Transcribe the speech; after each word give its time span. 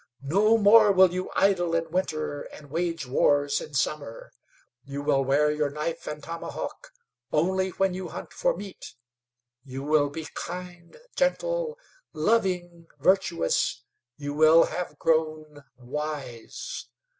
No 0.23 0.57
more 0.57 0.91
will 0.91 1.13
you 1.13 1.29
idle 1.35 1.75
in 1.75 1.91
winter 1.91 2.41
and 2.41 2.71
wage 2.71 3.05
wars 3.05 3.61
in 3.61 3.75
summer. 3.75 4.31
You 4.83 5.03
will 5.03 5.23
wear 5.23 5.51
your 5.51 5.69
knife 5.69 6.07
and 6.07 6.23
tomahawk 6.23 6.89
only 7.31 7.69
when 7.69 7.93
you 7.93 8.07
hunt 8.07 8.33
for 8.33 8.57
meat. 8.57 8.95
You 9.63 9.83
will 9.83 10.09
be 10.09 10.25
kind, 10.33 10.97
gentle, 11.15 11.77
loving, 12.13 12.87
virtuous 12.97 13.83
you 14.17 14.33
will 14.33 14.63
have 14.63 14.97
grown 14.97 15.63
wise. 15.77 16.87